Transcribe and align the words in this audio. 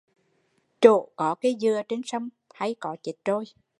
Chỗ 0.81 1.07
có 1.15 1.35
cây 1.35 1.55
dừa 1.61 1.81
trên 1.89 2.01
sông 2.05 2.29
hay 2.53 2.75
có 2.79 2.97
chết 3.03 3.13
trôi 3.25 3.45